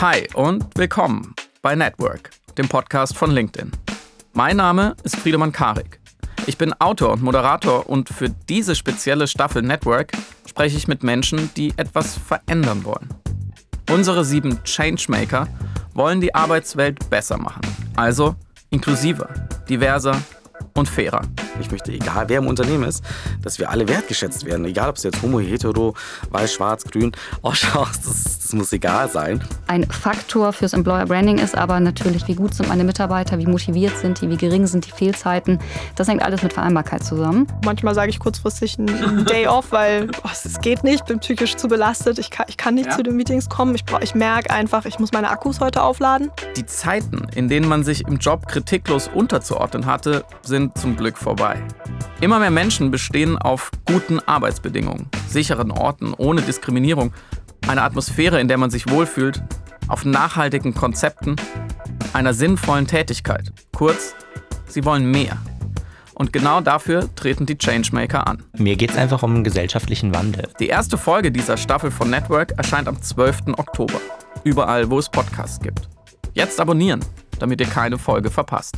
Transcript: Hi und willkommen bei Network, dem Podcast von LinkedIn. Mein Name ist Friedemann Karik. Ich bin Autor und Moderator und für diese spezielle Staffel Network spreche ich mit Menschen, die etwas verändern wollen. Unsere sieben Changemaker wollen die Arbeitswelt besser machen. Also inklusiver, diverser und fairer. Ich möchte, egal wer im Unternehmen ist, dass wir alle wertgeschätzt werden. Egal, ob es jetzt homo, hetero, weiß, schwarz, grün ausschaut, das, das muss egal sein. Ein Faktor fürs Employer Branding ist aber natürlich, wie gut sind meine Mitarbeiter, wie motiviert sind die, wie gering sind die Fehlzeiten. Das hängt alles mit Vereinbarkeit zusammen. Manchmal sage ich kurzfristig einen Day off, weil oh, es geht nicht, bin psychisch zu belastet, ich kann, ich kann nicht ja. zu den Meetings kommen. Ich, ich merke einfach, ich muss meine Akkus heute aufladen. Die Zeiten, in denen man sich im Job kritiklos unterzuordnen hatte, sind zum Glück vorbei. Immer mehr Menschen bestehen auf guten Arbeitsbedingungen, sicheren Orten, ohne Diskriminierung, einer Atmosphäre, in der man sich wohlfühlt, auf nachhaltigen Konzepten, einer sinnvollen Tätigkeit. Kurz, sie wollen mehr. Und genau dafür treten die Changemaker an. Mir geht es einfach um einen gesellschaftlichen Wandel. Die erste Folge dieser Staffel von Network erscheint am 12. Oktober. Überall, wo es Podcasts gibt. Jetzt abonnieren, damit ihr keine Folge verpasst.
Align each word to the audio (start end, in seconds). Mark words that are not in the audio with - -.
Hi 0.00 0.26
und 0.34 0.66
willkommen 0.76 1.36
bei 1.62 1.76
Network, 1.76 2.30
dem 2.58 2.68
Podcast 2.68 3.16
von 3.16 3.30
LinkedIn. 3.30 3.70
Mein 4.32 4.56
Name 4.56 4.96
ist 5.04 5.14
Friedemann 5.14 5.52
Karik. 5.52 6.00
Ich 6.48 6.58
bin 6.58 6.72
Autor 6.80 7.12
und 7.12 7.22
Moderator 7.22 7.88
und 7.88 8.08
für 8.08 8.28
diese 8.28 8.74
spezielle 8.74 9.28
Staffel 9.28 9.62
Network 9.62 10.10
spreche 10.48 10.76
ich 10.76 10.88
mit 10.88 11.04
Menschen, 11.04 11.48
die 11.56 11.72
etwas 11.76 12.18
verändern 12.18 12.84
wollen. 12.84 13.08
Unsere 13.88 14.24
sieben 14.24 14.62
Changemaker 14.64 15.46
wollen 15.94 16.20
die 16.20 16.34
Arbeitswelt 16.34 17.08
besser 17.08 17.38
machen. 17.38 17.62
Also 17.94 18.34
inklusiver, 18.70 19.28
diverser 19.68 20.20
und 20.74 20.88
fairer. 20.88 21.22
Ich 21.60 21.70
möchte, 21.70 21.92
egal 21.92 22.28
wer 22.28 22.38
im 22.38 22.48
Unternehmen 22.48 22.84
ist, 22.84 23.04
dass 23.42 23.58
wir 23.60 23.70
alle 23.70 23.86
wertgeschätzt 23.86 24.44
werden. 24.44 24.64
Egal, 24.64 24.90
ob 24.90 24.96
es 24.96 25.04
jetzt 25.04 25.22
homo, 25.22 25.38
hetero, 25.38 25.94
weiß, 26.30 26.52
schwarz, 26.52 26.84
grün 26.84 27.12
ausschaut, 27.42 27.94
das, 28.04 28.43
das 28.44 28.52
muss 28.52 28.72
egal 28.74 29.08
sein. 29.08 29.42
Ein 29.68 29.84
Faktor 29.84 30.52
fürs 30.52 30.74
Employer 30.74 31.06
Branding 31.06 31.38
ist 31.38 31.56
aber 31.56 31.80
natürlich, 31.80 32.28
wie 32.28 32.34
gut 32.34 32.54
sind 32.54 32.68
meine 32.68 32.84
Mitarbeiter, 32.84 33.38
wie 33.38 33.46
motiviert 33.46 33.96
sind 33.96 34.20
die, 34.20 34.28
wie 34.28 34.36
gering 34.36 34.66
sind 34.66 34.86
die 34.86 34.90
Fehlzeiten. 34.90 35.58
Das 35.96 36.08
hängt 36.08 36.22
alles 36.22 36.42
mit 36.42 36.52
Vereinbarkeit 36.52 37.02
zusammen. 37.02 37.46
Manchmal 37.64 37.94
sage 37.94 38.10
ich 38.10 38.18
kurzfristig 38.18 38.78
einen 38.78 39.24
Day 39.24 39.46
off, 39.46 39.72
weil 39.72 40.10
oh, 40.22 40.28
es 40.30 40.60
geht 40.60 40.84
nicht, 40.84 41.06
bin 41.06 41.20
psychisch 41.20 41.56
zu 41.56 41.68
belastet, 41.68 42.18
ich 42.18 42.30
kann, 42.30 42.44
ich 42.48 42.58
kann 42.58 42.74
nicht 42.74 42.90
ja. 42.90 42.96
zu 42.96 43.02
den 43.02 43.16
Meetings 43.16 43.48
kommen. 43.48 43.74
Ich, 43.74 43.84
ich 44.02 44.14
merke 44.14 44.50
einfach, 44.50 44.84
ich 44.84 44.98
muss 44.98 45.12
meine 45.12 45.30
Akkus 45.30 45.60
heute 45.60 45.82
aufladen. 45.82 46.30
Die 46.56 46.66
Zeiten, 46.66 47.26
in 47.34 47.48
denen 47.48 47.66
man 47.66 47.82
sich 47.82 48.06
im 48.06 48.18
Job 48.18 48.46
kritiklos 48.46 49.08
unterzuordnen 49.08 49.86
hatte, 49.86 50.22
sind 50.42 50.76
zum 50.76 50.96
Glück 50.96 51.16
vorbei. 51.16 51.56
Immer 52.20 52.40
mehr 52.40 52.50
Menschen 52.50 52.90
bestehen 52.90 53.38
auf 53.38 53.70
guten 53.86 54.20
Arbeitsbedingungen, 54.20 55.08
sicheren 55.28 55.70
Orten, 55.70 56.12
ohne 56.14 56.42
Diskriminierung, 56.42 57.12
einer 57.68 57.84
Atmosphäre, 57.84 58.40
in 58.40 58.48
der 58.48 58.58
man 58.58 58.70
sich 58.70 58.88
wohlfühlt, 58.88 59.42
auf 59.88 60.04
nachhaltigen 60.04 60.74
Konzepten, 60.74 61.36
einer 62.12 62.34
sinnvollen 62.34 62.86
Tätigkeit. 62.86 63.52
Kurz, 63.72 64.14
sie 64.66 64.84
wollen 64.84 65.10
mehr. 65.10 65.38
Und 66.14 66.32
genau 66.32 66.60
dafür 66.60 67.12
treten 67.16 67.44
die 67.44 67.58
Changemaker 67.58 68.26
an. 68.28 68.42
Mir 68.56 68.76
geht 68.76 68.92
es 68.92 68.96
einfach 68.96 69.22
um 69.22 69.34
einen 69.34 69.44
gesellschaftlichen 69.44 70.14
Wandel. 70.14 70.48
Die 70.60 70.68
erste 70.68 70.96
Folge 70.96 71.32
dieser 71.32 71.56
Staffel 71.56 71.90
von 71.90 72.08
Network 72.08 72.52
erscheint 72.52 72.86
am 72.86 73.00
12. 73.02 73.48
Oktober. 73.56 74.00
Überall, 74.44 74.90
wo 74.90 74.98
es 74.98 75.08
Podcasts 75.08 75.60
gibt. 75.60 75.88
Jetzt 76.32 76.60
abonnieren, 76.60 77.00
damit 77.40 77.60
ihr 77.60 77.66
keine 77.66 77.98
Folge 77.98 78.30
verpasst. 78.30 78.76